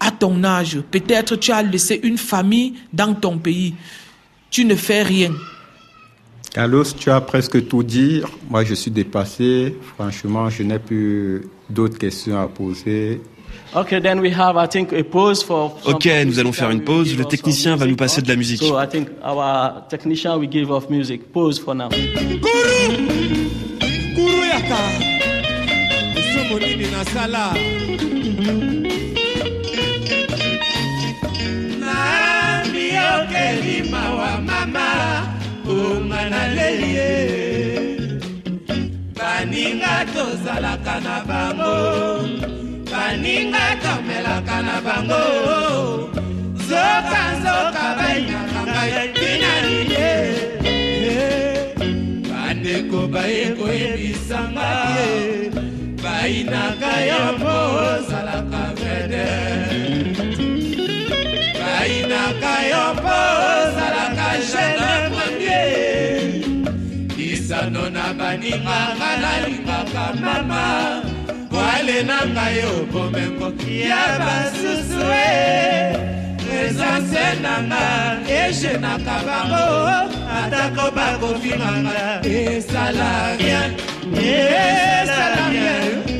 À 0.00 0.10
ton 0.10 0.42
âge, 0.44 0.80
peut-être 0.90 1.36
tu 1.36 1.52
as 1.52 1.62
laissé 1.62 2.00
une 2.02 2.18
famille 2.18 2.74
dans 2.92 3.14
ton 3.14 3.38
pays. 3.38 3.74
Tu 4.50 4.64
ne 4.64 4.74
fais 4.74 5.02
rien. 5.02 5.32
Carlos, 6.52 6.84
tu 6.84 7.10
as 7.10 7.20
presque 7.20 7.66
tout 7.66 7.82
dit. 7.82 8.22
Moi, 8.48 8.64
je 8.64 8.74
suis 8.74 8.90
dépassé. 8.90 9.76
Franchement, 9.96 10.50
je 10.50 10.62
n'ai 10.62 10.78
plus 10.78 11.48
d'autres 11.68 11.98
questions 11.98 12.40
à 12.40 12.46
poser. 12.46 13.20
Okay, 13.74 14.00
then 14.00 14.20
we 14.20 14.30
have, 14.30 14.56
I 14.56 14.68
think, 14.68 14.92
a 14.92 15.02
pause 15.02 15.42
for 15.42 15.76
some 15.82 15.94
Ok, 15.94 16.08
nous 16.26 16.38
allons 16.38 16.52
faire 16.52 16.70
une 16.70 16.84
pause. 16.84 17.16
Le 17.16 17.24
technicien 17.24 17.74
va 17.74 17.86
nous 17.86 17.96
passer 17.96 18.22
de 18.22 18.28
la 18.28 18.36
musique. 18.36 18.62
So 18.62 18.78
I 18.78 18.86
think 18.86 19.08
our 19.24 19.82
technician 19.88 20.38
will 20.38 20.50
give 20.50 20.70
off 20.70 20.88
music. 20.88 21.32
Pause 21.32 21.58
for 21.58 21.74
now. 21.74 21.88
kuru 24.14 24.46
yaka 24.46 25.03
esomo 26.54 26.58
nini 26.58 26.86
nasala 26.90 27.54
namiokeli 31.80 33.82
mawa 33.90 34.40
mama 34.40 34.88
onga 35.68 36.30
naleli 36.30 36.90
ye 36.98 37.12
baninga 39.14 40.06
tozalaka 40.14 41.00
na 41.00 41.24
bango 41.28 41.74
baninga 42.90 43.66
tomelaka 43.82 44.62
na 44.62 44.80
bango. 44.86 45.24
Zoka 46.68 47.22
nzoka 47.36 47.84
bainaka 47.98 48.60
ngai 48.66 49.08
tina 49.14 49.52
liye 49.66 50.12
bandeko 52.28 52.98
baye 53.12 53.44
koyebisanga. 53.58 54.68
ye 54.96 55.73
bayinaka 56.24 56.92
yo 57.04 57.20
mpo 57.36 57.54
ozalaka 57.84 58.62
vede. 58.80 59.28
Bayinaka 61.60 62.54
yo 62.70 62.84
mpo 62.96 63.16
ozalaka 63.52 64.28
gene 64.48 64.92
premier 65.12 66.24
lisano 67.16 67.84
na 67.92 68.06
baninganga 68.18 69.10
nalingaka 69.22 70.06
mama. 70.24 70.64
Wale 71.52 71.98
na 72.08 72.18
ngai 72.32 72.56
yo 72.56 72.72
bomengo 72.92 73.48
ya 73.68 74.04
basusu 74.20 75.04
e. 75.12 75.28
Presence 76.40 77.24
nanga 77.44 77.84
ejenaka 78.24 79.16
bango 79.28 79.66
atako 80.40 80.84
bakofinganga 80.96 82.24
esala 82.24 83.36
rien 83.38 83.70
esala 84.16 85.42
rien 85.52 86.13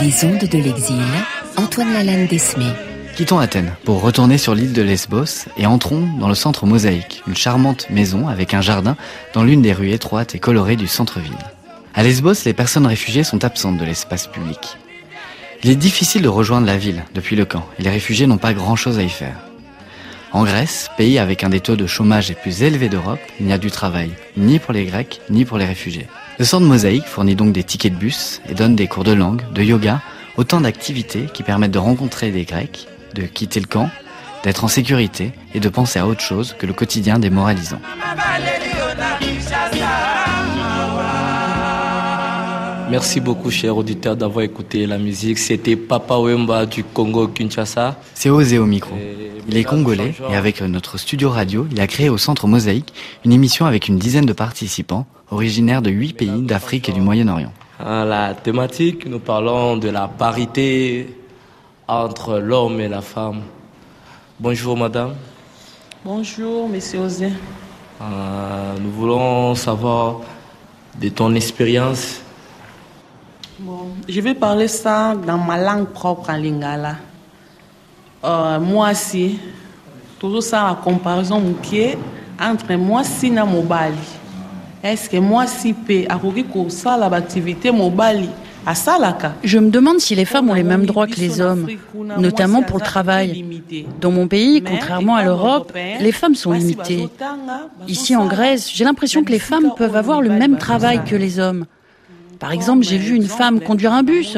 Les 0.00 0.24
ondes 0.24 0.48
de 0.48 0.58
l'exil, 0.58 1.02
Antoine 1.56 1.92
Lalanne 1.92 2.26
Desmé. 2.26 2.89
Quittons 3.16 3.38
Athènes 3.38 3.74
pour 3.84 4.00
retourner 4.00 4.38
sur 4.38 4.54
l'île 4.54 4.72
de 4.72 4.82
Lesbos 4.82 5.46
et 5.58 5.66
entrons 5.66 6.08
dans 6.18 6.28
le 6.28 6.34
centre 6.34 6.64
Mosaïque, 6.64 7.22
une 7.26 7.36
charmante 7.36 7.88
maison 7.90 8.28
avec 8.28 8.54
un 8.54 8.62
jardin 8.62 8.96
dans 9.34 9.44
l'une 9.44 9.60
des 9.60 9.72
rues 9.72 9.90
étroites 9.90 10.34
et 10.34 10.38
colorées 10.38 10.76
du 10.76 10.86
centre-ville. 10.86 11.36
À 11.94 12.02
Lesbos, 12.02 12.44
les 12.46 12.54
personnes 12.54 12.86
réfugiées 12.86 13.24
sont 13.24 13.44
absentes 13.44 13.76
de 13.76 13.84
l'espace 13.84 14.26
public. 14.26 14.78
Il 15.62 15.70
est 15.70 15.76
difficile 15.76 16.22
de 16.22 16.28
rejoindre 16.28 16.66
la 16.66 16.78
ville 16.78 17.04
depuis 17.14 17.36
le 17.36 17.44
camp 17.44 17.66
et 17.78 17.82
les 17.82 17.90
réfugiés 17.90 18.26
n'ont 18.26 18.38
pas 18.38 18.54
grand-chose 18.54 18.98
à 18.98 19.02
y 19.02 19.10
faire. 19.10 19.36
En 20.32 20.44
Grèce, 20.44 20.88
pays 20.96 21.18
avec 21.18 21.42
un 21.42 21.48
des 21.48 21.60
taux 21.60 21.76
de 21.76 21.86
chômage 21.86 22.28
les 22.28 22.36
plus 22.36 22.62
élevés 22.62 22.88
d'Europe, 22.88 23.18
il 23.40 23.46
n'y 23.46 23.52
a 23.52 23.58
du 23.58 23.70
travail, 23.70 24.12
ni 24.36 24.60
pour 24.60 24.72
les 24.72 24.84
Grecs, 24.84 25.20
ni 25.28 25.44
pour 25.44 25.58
les 25.58 25.66
réfugiés. 25.66 26.06
Le 26.38 26.44
centre 26.44 26.66
Mosaïque 26.66 27.06
fournit 27.06 27.34
donc 27.34 27.52
des 27.52 27.64
tickets 27.64 27.92
de 27.92 27.98
bus 27.98 28.40
et 28.48 28.54
donne 28.54 28.76
des 28.76 28.86
cours 28.86 29.04
de 29.04 29.12
langue, 29.12 29.42
de 29.52 29.62
yoga, 29.62 30.00
autant 30.36 30.60
d'activités 30.60 31.26
qui 31.34 31.42
permettent 31.42 31.72
de 31.72 31.78
rencontrer 31.78 32.30
des 32.30 32.44
Grecs, 32.44 32.86
de 33.14 33.22
quitter 33.22 33.60
le 33.60 33.66
camp, 33.66 33.90
d'être 34.44 34.64
en 34.64 34.68
sécurité 34.68 35.32
et 35.54 35.60
de 35.60 35.68
penser 35.68 35.98
à 35.98 36.06
autre 36.06 36.20
chose 36.20 36.54
que 36.58 36.66
le 36.66 36.72
quotidien 36.72 37.18
démoralisant. 37.18 37.80
Merci 42.90 43.20
beaucoup, 43.20 43.52
chers 43.52 43.76
auditeurs, 43.76 44.16
d'avoir 44.16 44.44
écouté 44.44 44.84
la 44.84 44.98
musique. 44.98 45.38
C'était 45.38 45.76
Papa 45.76 46.16
Wemba 46.16 46.66
du 46.66 46.82
Congo 46.82 47.28
Kinshasa. 47.28 47.96
C'est 48.14 48.30
osé 48.30 48.58
au 48.58 48.66
micro. 48.66 48.96
Il 49.46 49.56
est 49.56 49.62
congolais 49.62 50.14
et 50.28 50.34
avec 50.34 50.60
notre 50.60 50.98
studio 50.98 51.30
radio, 51.30 51.66
il 51.70 51.80
a 51.80 51.86
créé 51.86 52.08
au 52.08 52.18
Centre 52.18 52.48
Mosaïque 52.48 52.92
une 53.24 53.32
émission 53.32 53.66
avec 53.66 53.86
une 53.86 53.98
dizaine 53.98 54.26
de 54.26 54.32
participants 54.32 55.06
originaires 55.30 55.82
de 55.82 55.90
huit 55.90 56.14
pays 56.14 56.42
d'Afrique 56.42 56.88
et 56.88 56.92
du 56.92 57.00
Moyen-Orient. 57.00 57.52
La 57.78 58.34
thématique, 58.34 59.06
nous 59.06 59.20
parlons 59.20 59.76
de 59.76 59.88
la 59.88 60.08
parité 60.08 61.06
entre 61.90 62.38
l'homme 62.38 62.80
et 62.80 62.88
la 62.88 63.00
femme. 63.00 63.42
Bonjour, 64.38 64.76
madame. 64.76 65.14
Bonjour, 66.04 66.68
monsieur 66.68 67.00
Osé. 67.00 67.32
Euh, 68.00 68.74
nous 68.80 68.92
voulons 68.92 69.56
savoir 69.56 70.20
de 71.00 71.08
ton 71.08 71.34
expérience. 71.34 72.22
Bon, 73.58 73.88
je 74.08 74.20
vais 74.20 74.34
parler 74.34 74.68
ça 74.68 75.14
dans 75.16 75.36
ma 75.36 75.58
langue 75.58 75.88
propre 75.88 76.30
en 76.30 76.36
lingala. 76.36 76.94
Euh, 78.24 78.60
moi 78.60 78.92
aussi, 78.92 79.40
toujours 80.18 80.44
ça 80.44 80.68
la 80.68 80.74
comparaison 80.76 81.42
entre 82.40 82.74
moi 82.74 83.02
si 83.02 83.30
na 83.30 83.44
mobali. 83.44 83.96
Est-ce 84.82 85.10
que 85.10 85.16
moi 85.18 85.46
si 85.46 85.74
pe 85.74 86.06
akoki 86.08 86.44
kosala 86.44 87.06
activité 87.06 87.70
mobali 87.70 88.30
Je 89.42 89.58
me 89.58 89.70
demande 89.70 90.00
si 90.00 90.14
les 90.14 90.24
femmes 90.24 90.50
ont 90.50 90.54
les 90.54 90.62
mêmes 90.62 90.86
droits 90.86 91.06
que 91.06 91.16
les 91.16 91.40
hommes, 91.40 91.66
notamment 92.18 92.62
pour 92.62 92.78
le 92.78 92.84
travail. 92.84 93.44
Dans 94.00 94.10
mon 94.10 94.28
pays, 94.28 94.62
contrairement 94.62 95.16
à 95.16 95.24
l'Europe, 95.24 95.72
les 96.00 96.12
femmes 96.12 96.34
sont 96.34 96.52
limitées. 96.52 97.08
Ici 97.88 98.16
en 98.16 98.26
Grèce, 98.26 98.70
j'ai 98.72 98.84
l'impression 98.84 99.24
que 99.24 99.32
les 99.32 99.38
femmes 99.38 99.72
peuvent 99.76 99.96
avoir 99.96 100.20
le 100.22 100.30
même 100.30 100.58
travail 100.58 101.02
que 101.04 101.16
les 101.16 101.38
hommes. 101.38 101.66
Par 102.38 102.52
exemple, 102.52 102.84
j'ai 102.84 102.98
vu 102.98 103.14
une 103.14 103.26
femme 103.28 103.60
conduire 103.60 103.92
un 103.92 104.02
bus. 104.02 104.36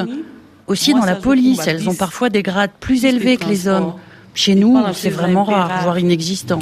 Aussi 0.66 0.94
dans 0.94 1.04
la 1.04 1.16
police, 1.16 1.66
elles 1.66 1.88
ont 1.88 1.94
parfois 1.94 2.30
des 2.30 2.42
grades 2.42 2.70
plus 2.80 3.04
élevés 3.04 3.36
que 3.36 3.46
les 3.46 3.68
hommes. 3.68 3.94
Chez 4.34 4.54
nous, 4.54 4.78
c'est 4.94 5.10
vraiment 5.10 5.44
rare, 5.44 5.82
voire 5.82 5.98
inexistant. 5.98 6.58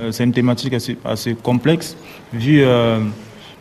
Euh, 0.00 0.12
C'est 0.12 0.24
une 0.24 0.32
thématique 0.32 0.74
assez, 1.04 1.34
complexe 1.42 1.96
vu 2.32 2.62
euh, 2.62 3.00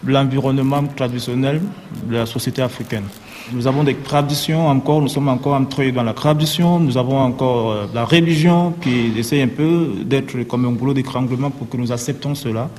l'environnement 0.05 0.83
traditionnel 0.95 1.61
de 2.07 2.15
la 2.15 2.25
société 2.25 2.61
africaine. 2.61 3.05
Nous 3.53 3.67
avons 3.67 3.83
des 3.83 3.95
traditions 3.95 4.67
encore, 4.67 5.01
nous 5.01 5.07
sommes 5.07 5.29
encore 5.29 5.53
entrés 5.53 5.91
dans 5.91 6.03
la 6.03 6.13
tradition, 6.13 6.79
nous 6.79 6.97
avons 6.97 7.19
encore 7.19 7.71
euh, 7.71 7.85
la 7.93 8.03
religion 8.03 8.73
qui 8.81 9.13
essaie 9.17 9.41
un 9.41 9.47
peu 9.47 9.91
d'être 10.03 10.43
comme 10.43 10.65
un 10.65 10.71
boulot 10.71 10.93
d'étranglement 10.93 11.51
pour 11.51 11.69
que 11.69 11.77
nous 11.77 11.91
acceptons 11.91 12.35
cela. 12.35 12.69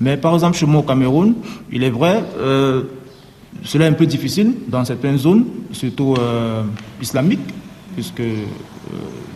Mais 0.00 0.16
par 0.16 0.34
exemple, 0.34 0.56
chez 0.56 0.66
moi 0.66 0.80
au 0.80 0.84
Cameroun, 0.84 1.34
il 1.70 1.84
est 1.84 1.90
vrai, 1.90 2.22
cela 3.62 3.84
est 3.84 3.88
un 3.88 3.92
peu 3.92 4.06
difficile 4.06 4.54
dans 4.66 4.84
certaines 4.84 5.18
zones, 5.18 5.44
surtout 5.72 6.16
islamiques, 7.00 7.48
puisque 7.94 8.20
euh, 8.20 8.44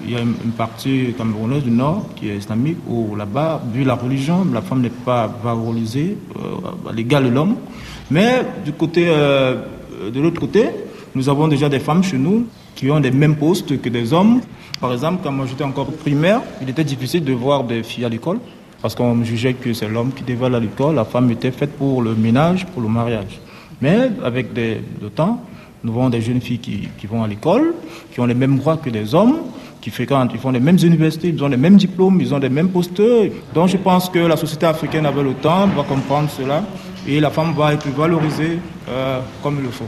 il 0.05 0.11
y 0.11 0.17
a 0.17 0.21
une 0.21 0.53
partie 0.57 1.15
camerounaise 1.17 1.63
du 1.63 1.71
nord 1.71 2.07
qui 2.17 2.29
est 2.29 2.37
islamique 2.37 2.79
où 2.89 3.15
là-bas, 3.17 3.63
vu 3.73 3.85
la 3.85 3.95
religion, 3.95 4.47
la 4.53 4.63
femme 4.63 4.81
n'est 4.81 4.91
pas 4.91 5.31
valorisée 5.43 6.17
euh, 6.37 6.89
à 6.91 6.93
l'égal 6.93 7.25
de 7.25 7.31
l'homme. 7.31 7.57
Mais 8.11 8.43
du 8.65 8.73
côté, 8.73 9.07
euh, 9.09 9.57
de 10.13 10.21
l'autre 10.21 10.41
côté, 10.41 10.69
nous 11.15 11.29
avons 11.29 11.49
déjà 11.49 11.69
des 11.69 11.81
femmes 11.81 12.03
chez 12.03 12.19
nous 12.19 12.47
qui 12.75 12.91
ont 12.91 12.99
les 12.99 13.11
mêmes 13.11 13.37
postes 13.37 13.81
que 13.81 13.89
des 13.89 14.13
hommes. 14.13 14.41
Par 14.81 14.93
exemple, 14.93 15.21
quand 15.23 15.33
moi 15.33 15.47
j'étais 15.47 15.65
encore 15.65 15.91
primaire, 15.93 16.41
il 16.63 16.69
était 16.69 16.85
difficile 16.85 17.25
de 17.25 17.33
voir 17.33 17.65
des 17.65 17.83
filles 17.83 18.05
à 18.05 18.09
l'école 18.09 18.39
parce 18.81 18.95
qu'on 18.95 19.25
jugeait 19.25 19.55
que 19.55 19.73
c'est 19.73 19.89
l'homme 19.89 20.13
qui 20.13 20.23
devait 20.23 20.47
aller 20.47 20.57
à 20.57 20.61
l'école, 20.61 20.95
la 20.95 21.05
femme 21.05 21.31
était 21.33 21.51
faite 21.51 21.77
pour 21.77 22.01
le 22.01 22.15
ménage, 22.15 22.65
pour 22.67 22.81
le 22.83 22.89
mariage. 22.89 23.41
Mais 23.81 24.11
avec 24.25 24.49
le 24.55 25.09
temps, 25.09 25.43
nous 25.85 25.93
voyons 25.93 26.11
des 26.11 26.21
jeunes 26.21 26.41
filles 26.41 26.59
qui, 26.59 26.89
qui 26.99 27.07
vont 27.07 27.23
à 27.23 27.29
l'école, 27.29 27.75
qui 28.13 28.21
ont 28.21 28.27
les 28.27 28.35
mêmes 28.35 28.59
droits 28.59 28.77
que 28.77 28.91
les 28.91 29.15
hommes, 29.15 29.37
qui 29.81 29.91
fréquentent, 29.91 30.31
ils 30.35 30.41
font 30.41 30.51
les 30.51 30.61
mêmes 30.61 30.79
universités, 30.83 31.29
ils 31.29 31.43
ont 31.43 31.49
les 31.49 31.57
mêmes 31.57 31.77
diplômes, 31.77 32.21
ils 32.21 32.35
ont 32.35 32.39
les 32.39 32.49
mêmes 32.49 32.69
posteurs. 32.69 33.27
Donc 33.55 33.69
je 33.69 33.77
pense 33.77 34.09
que 34.09 34.19
la 34.19 34.37
société 34.37 34.67
africaine 34.67 35.07
avec 35.07 35.23
le 35.23 35.35
temps 35.35 35.67
va 35.69 35.83
comprendre 35.85 36.29
cela 36.31 36.63
et 37.07 37.21
la 37.21 37.31
femme 37.31 37.55
va 37.55 37.75
être 37.75 37.89
valorisée 37.89 38.59
euh, 38.89 39.21
comme 39.43 39.57
il 39.59 39.65
le 39.65 39.71
faut. 39.71 39.87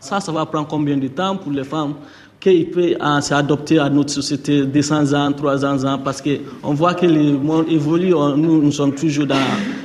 Ça, 0.00 0.20
ça 0.20 0.32
va 0.32 0.46
prendre 0.46 0.66
combien 0.68 0.96
de 0.96 1.08
temps 1.08 1.36
pour 1.36 1.52
les 1.52 1.64
femmes 1.64 1.94
qu'ils 2.40 2.70
peuvent 2.70 2.96
euh, 3.00 3.20
s'adapter 3.20 3.78
à 3.78 3.88
notre 3.88 4.10
société 4.10 4.64
200 4.64 5.12
ans, 5.12 5.32
300 5.32 5.84
ans, 5.84 5.98
parce 5.98 6.20
qu'on 6.22 6.74
voit 6.74 6.94
que 6.94 7.06
le 7.06 7.38
monde 7.38 7.66
évolue, 7.68 8.10
nous, 8.10 8.62
nous 8.62 8.72
sommes 8.72 8.94
toujours 8.94 9.26
dans 9.26 9.36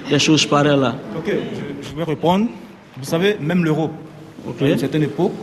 des 0.10 0.20
choses 0.20 0.46
pareilles 0.46 0.80
là. 0.80 0.96
Ok, 1.16 1.32
je, 1.82 1.96
vais 1.96 2.04
répondre. 2.04 2.48
Vous 2.98 3.06
savez, 3.06 3.38
même 3.40 3.64
l'Europe, 3.64 3.92
à 4.62 4.68
une 4.68 4.78
certaine 4.78 5.04
époque, 5.04 5.34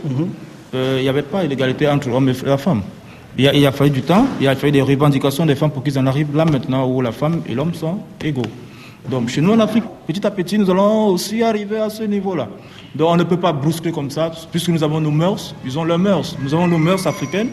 euh, 0.73 0.95
il 0.99 1.03
n'y 1.03 1.09
avait 1.09 1.21
pas 1.21 1.45
d'égalité 1.45 1.87
entre 1.87 2.09
l'homme 2.09 2.29
et 2.29 2.33
la 2.45 2.57
femme. 2.57 2.81
Il 3.37 3.47
a, 3.47 3.53
il 3.53 3.65
a, 3.65 3.71
fallu 3.71 3.89
du 3.89 4.01
temps, 4.01 4.25
il 4.39 4.47
a 4.47 4.55
fallu 4.55 4.71
des 4.71 4.81
revendications 4.81 5.45
des 5.45 5.55
femmes 5.55 5.71
pour 5.71 5.83
qu'ils 5.83 5.99
en 5.99 6.05
arrivent 6.07 6.35
là 6.35 6.45
maintenant 6.45 6.87
où 6.87 7.01
la 7.01 7.11
femme 7.11 7.41
et 7.47 7.53
l'homme 7.53 7.73
sont 7.73 7.99
égaux. 8.23 8.43
Donc 9.09 9.29
chez 9.29 9.41
nous 9.41 9.51
en 9.51 9.59
Afrique, 9.59 9.83
petit 10.07 10.25
à 10.25 10.31
petit, 10.31 10.57
nous 10.57 10.69
allons 10.69 11.07
aussi 11.07 11.43
arriver 11.43 11.77
à 11.77 11.89
ce 11.89 12.03
niveau-là. 12.03 12.47
Donc 12.95 13.09
on 13.11 13.17
ne 13.17 13.23
peut 13.23 13.39
pas 13.39 13.53
brusquer 13.53 13.91
comme 13.91 14.09
ça, 14.09 14.31
puisque 14.51 14.69
nous 14.69 14.83
avons 14.83 14.99
nos 14.99 15.11
mœurs, 15.11 15.53
ils 15.65 15.77
ont 15.77 15.83
leurs 15.83 15.99
mœurs. 15.99 16.35
Nous 16.41 16.53
avons 16.53 16.67
nos 16.67 16.77
mœurs 16.77 17.05
africaines 17.05 17.49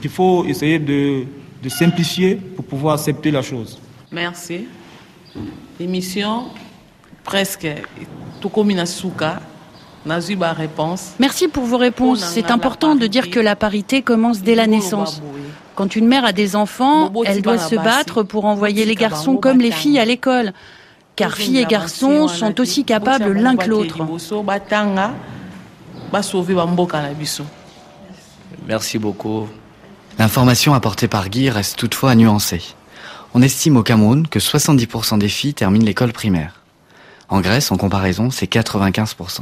qu'il 0.00 0.10
faut 0.10 0.44
essayer 0.46 0.78
de, 0.78 1.24
de, 1.62 1.68
simplifier 1.68 2.36
pour 2.36 2.64
pouvoir 2.64 2.94
accepter 2.94 3.30
la 3.30 3.42
chose. 3.42 3.78
Merci. 4.10 4.66
L'émission, 5.78 6.44
presque 7.24 7.66
tout 8.40 8.48
comme 8.48 8.70
une 8.70 8.86
souka. 8.86 9.40
Merci 11.18 11.48
pour 11.48 11.64
vos 11.64 11.78
réponses. 11.78 12.24
C'est 12.24 12.50
important 12.50 12.94
de 12.94 13.06
dire 13.06 13.30
que 13.30 13.40
la 13.40 13.56
parité 13.56 14.02
commence 14.02 14.42
dès 14.42 14.54
la 14.54 14.66
naissance. 14.66 15.22
Quand 15.74 15.96
une 15.96 16.06
mère 16.06 16.24
a 16.24 16.32
des 16.32 16.56
enfants, 16.56 17.10
elle 17.24 17.42
doit 17.42 17.58
se 17.58 17.74
battre 17.74 18.22
pour 18.22 18.44
envoyer 18.44 18.84
les 18.84 18.94
garçons 18.94 19.36
comme 19.36 19.60
les 19.60 19.72
filles 19.72 19.98
à 19.98 20.04
l'école 20.04 20.52
car 21.16 21.32
filles 21.32 21.58
et 21.58 21.66
garçons 21.66 22.28
sont 22.28 22.60
aussi 22.60 22.84
capables 22.84 23.32
l'un 23.32 23.56
que 23.56 23.68
l'autre. 23.68 23.98
Merci 28.66 28.98
beaucoup. 28.98 29.48
L'information 30.18 30.74
apportée 30.74 31.08
par 31.08 31.28
Guy 31.28 31.50
reste 31.50 31.76
toutefois 31.76 32.12
à 32.12 32.14
nuancer. 32.14 32.62
On 33.34 33.42
estime 33.42 33.76
au 33.76 33.82
Cameroun 33.82 34.28
que 34.28 34.38
70% 34.38 35.18
des 35.18 35.28
filles 35.28 35.54
terminent 35.54 35.84
l'école 35.84 36.12
primaire. 36.12 36.60
En 37.28 37.40
Grèce, 37.40 37.72
en 37.72 37.76
comparaison, 37.76 38.30
c'est 38.30 38.50
95%. 38.50 39.40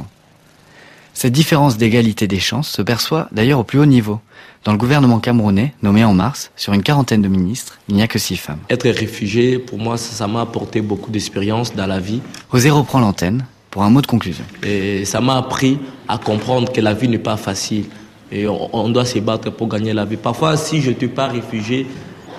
Cette 1.13 1.33
différence 1.33 1.77
d'égalité 1.77 2.27
des 2.27 2.39
chances 2.39 2.69
se 2.69 2.81
perçoit 2.81 3.27
d'ailleurs 3.31 3.59
au 3.59 3.63
plus 3.63 3.79
haut 3.79 3.85
niveau. 3.85 4.19
Dans 4.63 4.71
le 4.71 4.77
gouvernement 4.77 5.19
camerounais, 5.19 5.73
nommé 5.83 6.03
en 6.03 6.13
mars, 6.13 6.51
sur 6.55 6.73
une 6.73 6.83
quarantaine 6.83 7.21
de 7.21 7.27
ministres, 7.27 7.79
il 7.89 7.95
n'y 7.95 8.01
a 8.01 8.07
que 8.07 8.17
six 8.17 8.37
femmes. 8.37 8.59
Être 8.69 8.89
réfugié, 8.89 9.59
pour 9.59 9.77
moi, 9.77 9.97
ça 9.97 10.27
m'a 10.27 10.41
apporté 10.41 10.81
beaucoup 10.81 11.11
d'expérience 11.11 11.75
dans 11.75 11.85
la 11.85 11.99
vie. 11.99 12.21
Osé 12.51 12.69
reprend 12.69 12.99
l'antenne 12.99 13.45
pour 13.69 13.83
un 13.83 13.89
mot 13.89 14.01
de 14.01 14.07
conclusion. 14.07 14.43
Et 14.63 15.05
ça 15.05 15.19
m'a 15.19 15.37
appris 15.37 15.79
à 16.07 16.17
comprendre 16.17 16.71
que 16.71 16.81
la 16.81 16.93
vie 16.93 17.07
n'est 17.07 17.17
pas 17.17 17.37
facile. 17.37 17.85
Et 18.31 18.47
on, 18.47 18.89
doit 18.89 19.05
se 19.05 19.19
battre 19.19 19.51
pour 19.51 19.67
gagner 19.67 19.93
la 19.93 20.05
vie. 20.05 20.17
Parfois, 20.17 20.57
si 20.57 20.81
je 20.81 20.89
n'étais 20.89 21.07
pas 21.07 21.27
réfugié, 21.27 21.85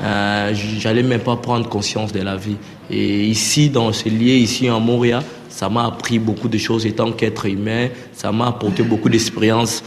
euh, 0.02 0.52
j'allais 0.78 1.04
même 1.04 1.20
pas 1.20 1.36
prendre 1.36 1.68
conscience 1.68 2.10
de 2.12 2.20
la 2.20 2.36
vie. 2.36 2.56
Et 2.90 3.26
ici, 3.26 3.70
dans 3.70 3.92
ce 3.92 4.08
lieu, 4.08 4.34
ici 4.34 4.68
en 4.70 4.80
Montréal, 4.80 5.22
ça 5.54 5.68
m'a 5.68 5.84
appris 5.86 6.18
beaucoup 6.18 6.48
de 6.48 6.58
choses 6.58 6.84
étant 6.84 7.12
qu'être 7.12 7.46
humain. 7.46 7.86
Ça 8.12 8.32
m'a 8.32 8.48
apporté 8.48 8.82
beaucoup 8.82 9.08
d'expérience. 9.08 9.84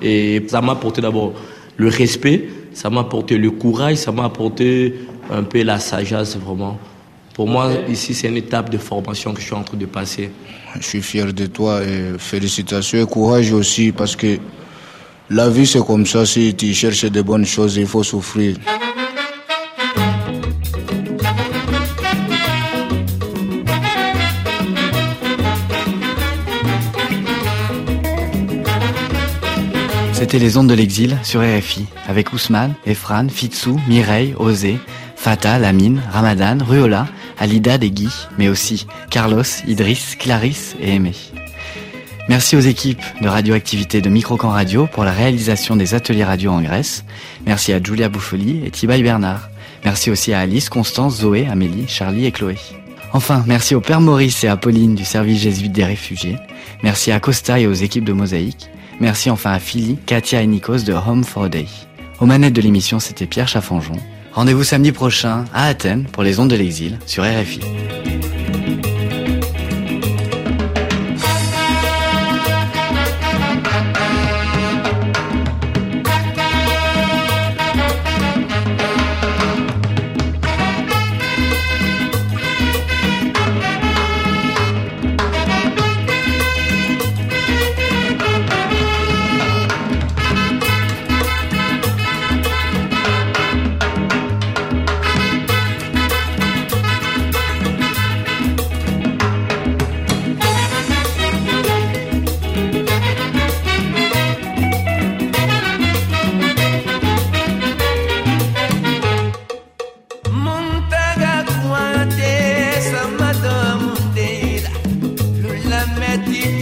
Et 0.00 0.42
ça 0.48 0.62
m'a 0.62 0.72
apporté 0.72 1.02
d'abord 1.02 1.34
le 1.76 1.88
respect, 1.88 2.48
ça 2.72 2.88
m'a 2.88 3.02
apporté 3.02 3.36
le 3.36 3.50
courage, 3.50 3.96
ça 3.96 4.12
m'a 4.12 4.24
apporté 4.24 4.94
un 5.30 5.42
peu 5.42 5.62
la 5.62 5.78
sagesse 5.78 6.38
vraiment. 6.38 6.78
Pour 7.34 7.48
moi, 7.48 7.70
ici, 7.86 8.14
c'est 8.14 8.28
une 8.28 8.38
étape 8.38 8.70
de 8.70 8.78
formation 8.78 9.34
que 9.34 9.40
je 9.40 9.44
suis 9.44 9.54
en 9.54 9.62
train 9.62 9.76
de 9.76 9.84
passer. 9.84 10.30
Je 10.76 10.86
suis 10.86 11.02
fier 11.02 11.34
de 11.34 11.44
toi 11.44 11.82
et 11.82 12.18
félicitations 12.18 13.02
et 13.02 13.06
courage 13.06 13.52
aussi 13.52 13.92
parce 13.92 14.16
que 14.16 14.38
la 15.28 15.50
vie, 15.50 15.66
c'est 15.66 15.84
comme 15.84 16.06
ça. 16.06 16.24
Si 16.24 16.54
tu 16.54 16.72
cherches 16.72 17.04
de 17.04 17.20
bonnes 17.20 17.44
choses, 17.44 17.76
il 17.76 17.86
faut 17.86 18.02
souffrir. 18.02 18.56
Les 30.38 30.56
ondes 30.56 30.68
de 30.68 30.74
l'exil 30.74 31.18
sur 31.24 31.40
RFI, 31.40 31.86
avec 32.08 32.32
Ousmane, 32.32 32.74
Efran, 32.86 33.28
Fitsou, 33.28 33.80
Mireille, 33.88 34.34
Osé, 34.38 34.78
Fata, 35.16 35.58
Lamine, 35.58 36.00
Ramadan, 36.12 36.58
Ruola, 36.64 37.08
Alida, 37.38 37.78
Degui, 37.78 38.08
mais 38.38 38.48
aussi 38.48 38.86
Carlos, 39.10 39.42
Idriss, 39.66 40.16
Clarisse 40.16 40.76
et 40.80 40.94
Aimé. 40.94 41.12
Merci 42.28 42.56
aux 42.56 42.60
équipes 42.60 43.02
de 43.20 43.28
radioactivité 43.28 44.00
de 44.00 44.08
Microcan 44.08 44.50
Radio 44.50 44.86
pour 44.86 45.04
la 45.04 45.12
réalisation 45.12 45.74
des 45.74 45.94
ateliers 45.94 46.24
radio 46.24 46.52
en 46.52 46.62
Grèce. 46.62 47.04
Merci 47.44 47.72
à 47.72 47.82
Julia 47.82 48.08
Bouffoli 48.08 48.62
et 48.64 48.70
Thibaï 48.70 49.02
Bernard. 49.02 49.50
Merci 49.84 50.10
aussi 50.10 50.32
à 50.32 50.40
Alice, 50.40 50.68
Constance, 50.68 51.20
Zoé, 51.20 51.48
Amélie, 51.48 51.88
Charlie 51.88 52.26
et 52.26 52.32
Chloé. 52.32 52.56
Enfin, 53.12 53.42
merci 53.46 53.74
au 53.74 53.80
Père 53.80 54.00
Maurice 54.00 54.44
et 54.44 54.48
à 54.48 54.56
Pauline 54.56 54.94
du 54.94 55.04
service 55.04 55.40
jésuite 55.40 55.72
des 55.72 55.84
réfugiés. 55.84 56.36
Merci 56.82 57.10
à 57.10 57.18
Costa 57.18 57.58
et 57.58 57.66
aux 57.66 57.72
équipes 57.72 58.04
de 58.04 58.12
Mosaïque. 58.12 58.70
Merci 59.00 59.30
enfin 59.30 59.52
à 59.52 59.58
Philly, 59.58 59.96
Katia 60.04 60.42
et 60.42 60.46
Nikos 60.46 60.84
de 60.84 60.92
Home 60.92 61.24
for 61.24 61.44
a 61.44 61.48
Day. 61.48 61.66
Aux 62.20 62.26
manettes 62.26 62.52
de 62.52 62.60
l'émission, 62.60 63.00
c'était 63.00 63.26
Pierre 63.26 63.48
Chaffanjon. 63.48 63.96
Rendez-vous 64.32 64.62
samedi 64.62 64.92
prochain 64.92 65.46
à 65.54 65.66
Athènes 65.66 66.04
pour 66.04 66.22
les 66.22 66.38
ondes 66.38 66.50
de 66.50 66.56
l'exil 66.56 66.98
sur 67.06 67.24
RFI. 67.24 67.60
need 116.30 116.59